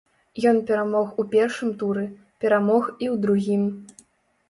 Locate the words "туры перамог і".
1.83-3.05